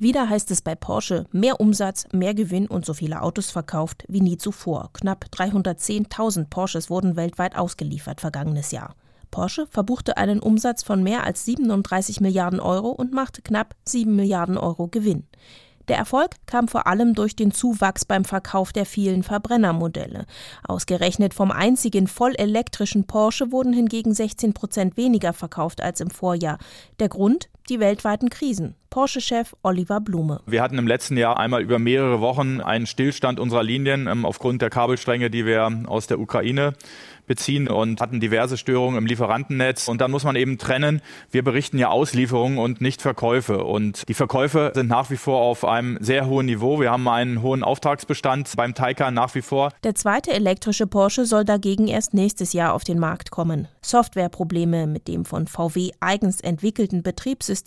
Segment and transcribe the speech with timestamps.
[0.00, 4.20] Wieder heißt es bei Porsche mehr Umsatz, mehr Gewinn und so viele Autos verkauft wie
[4.20, 4.90] nie zuvor.
[4.92, 8.94] Knapp 310.000 Porsches wurden weltweit ausgeliefert vergangenes Jahr.
[9.32, 14.56] Porsche verbuchte einen Umsatz von mehr als 37 Milliarden Euro und machte knapp 7 Milliarden
[14.56, 15.26] Euro Gewinn.
[15.88, 20.26] Der Erfolg kam vor allem durch den Zuwachs beim Verkauf der vielen Verbrennermodelle.
[20.66, 26.58] Ausgerechnet vom einzigen vollelektrischen Porsche wurden hingegen 16 Prozent weniger verkauft als im Vorjahr.
[27.00, 27.48] Der Grund?
[27.68, 28.74] Die weltweiten Krisen.
[28.90, 30.40] Porsche-Chef Oliver Blume.
[30.46, 34.62] Wir hatten im letzten Jahr einmal über mehrere Wochen einen Stillstand unserer Linien ähm, aufgrund
[34.62, 36.72] der Kabelstränge, die wir aus der Ukraine
[37.26, 39.86] beziehen und hatten diverse Störungen im Lieferantennetz.
[39.86, 41.02] Und dann muss man eben trennen.
[41.30, 43.64] Wir berichten ja Auslieferungen und nicht Verkäufe.
[43.64, 46.80] Und die Verkäufe sind nach wie vor auf einem sehr hohen Niveau.
[46.80, 49.72] Wir haben einen hohen Auftragsbestand beim Taycan nach wie vor.
[49.84, 53.68] Der zweite elektrische Porsche soll dagegen erst nächstes Jahr auf den Markt kommen.
[53.82, 57.57] Softwareprobleme mit dem von VW eigens entwickelten Betriebssystem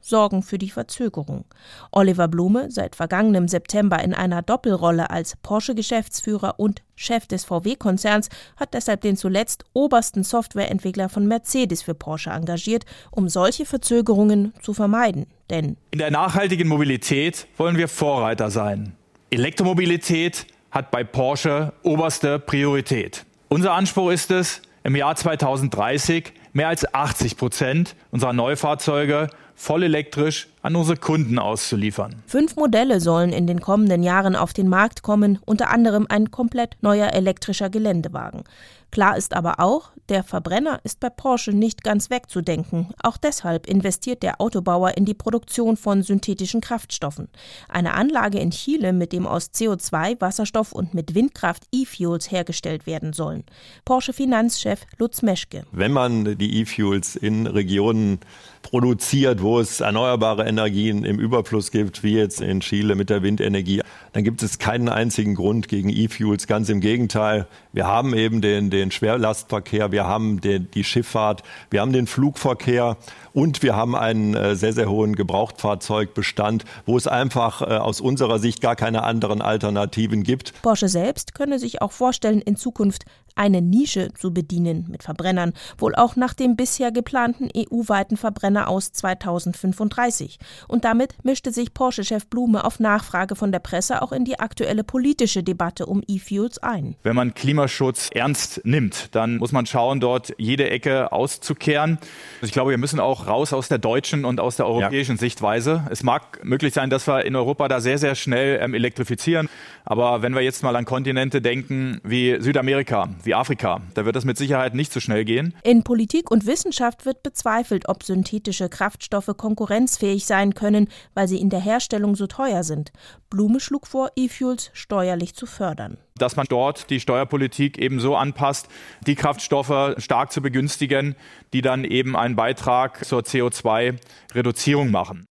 [0.00, 1.44] sorgen für die Verzögerung.
[1.90, 8.74] Oliver Blume, seit vergangenem September in einer Doppelrolle als Porsche-Geschäftsführer und Chef des VW-Konzerns, hat
[8.74, 15.26] deshalb den zuletzt obersten Softwareentwickler von Mercedes für Porsche engagiert, um solche Verzögerungen zu vermeiden.
[15.48, 18.94] Denn in der nachhaltigen Mobilität wollen wir Vorreiter sein.
[19.30, 23.24] Elektromobilität hat bei Porsche oberste Priorität.
[23.48, 29.28] Unser Anspruch ist es, im Jahr 2030 mehr als 80 Prozent unserer Neufahrzeuge
[29.60, 32.22] voll elektrisch an unsere Kunden auszuliefern.
[32.26, 36.76] Fünf Modelle sollen in den kommenden Jahren auf den Markt kommen, unter anderem ein komplett
[36.80, 38.44] neuer elektrischer Geländewagen.
[38.90, 42.88] Klar ist aber auch, der Verbrenner ist bei Porsche nicht ganz wegzudenken.
[43.00, 47.28] Auch deshalb investiert der Autobauer in die Produktion von synthetischen Kraftstoffen.
[47.68, 53.12] Eine Anlage in Chile, mit dem aus CO2, Wasserstoff und mit Windkraft E-Fuels hergestellt werden
[53.12, 53.44] sollen.
[53.84, 55.62] Porsche Finanzchef Lutz Meschke.
[55.70, 58.18] Wenn man die E-Fuels in Regionen
[58.62, 63.82] produziert, wo es erneuerbare Energien im Überfluss gibt, wie jetzt in Chile mit der Windenergie,
[64.12, 66.46] dann gibt es keinen einzigen Grund gegen E-Fuels.
[66.46, 67.46] Ganz im Gegenteil.
[67.72, 72.96] Wir haben eben den, den Schwerlastverkehr, wir haben den, die Schifffahrt, wir haben den Flugverkehr
[73.32, 78.38] und wir haben einen äh, sehr, sehr hohen Gebrauchtfahrzeugbestand, wo es einfach äh, aus unserer
[78.38, 80.60] Sicht gar keine anderen Alternativen gibt.
[80.62, 83.04] Porsche selbst könne sich auch vorstellen, in Zukunft
[83.36, 88.92] eine Nische zu bedienen mit Verbrennern, wohl auch nach dem bisher geplanten EU-weiten Verbrenner aus
[89.38, 90.38] 2035.
[90.68, 94.84] Und damit mischte sich Porsche-Chef Blume auf Nachfrage von der Presse auch in die aktuelle
[94.84, 96.96] politische Debatte um E-Fuels ein.
[97.02, 101.98] Wenn man Klimaschutz ernst nimmt, dann muss man schauen, dort jede Ecke auszukehren.
[102.42, 105.20] Ich glaube, wir müssen auch raus aus der deutschen und aus der europäischen ja.
[105.20, 105.86] Sichtweise.
[105.90, 109.48] Es mag möglich sein, dass wir in Europa da sehr, sehr schnell ähm, elektrifizieren.
[109.84, 114.24] Aber wenn wir jetzt mal an Kontinente denken wie Südamerika, wie Afrika, da wird das
[114.24, 115.54] mit Sicherheit nicht so schnell gehen.
[115.62, 121.50] In Politik und Wissenschaft wird bezweifelt, ob synthetische Kraftstoffe konkurrenzfähig sein können, weil sie in
[121.50, 122.92] der Herstellung so teuer sind.
[123.28, 128.68] Blume schlug vor, E-Fuels steuerlich zu fördern dass man dort die Steuerpolitik eben so anpasst,
[129.06, 131.16] die Kraftstoffe stark zu begünstigen,
[131.54, 135.29] die dann eben einen Beitrag zur CO2-Reduzierung machen.